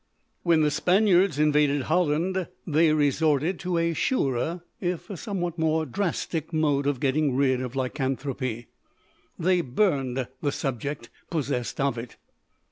When 0.41 0.61
the 0.61 0.71
Spaniards 0.71 1.37
invaded 1.37 1.83
Holland 1.83 2.47
they 2.65 2.91
resorted 2.91 3.59
to 3.59 3.77
a 3.77 3.93
surer, 3.93 4.63
if 4.79 5.11
a 5.11 5.15
somewhat 5.15 5.59
more 5.59 5.85
drastic, 5.85 6.51
mode 6.51 6.87
of 6.87 6.99
getting 6.99 7.35
rid 7.35 7.61
of 7.61 7.75
lycanthropy 7.75 8.65
they 9.37 9.61
burned 9.61 10.27
the 10.41 10.51
subject 10.51 11.11
possessed 11.29 11.79
of 11.79 11.99
it. 11.99 12.17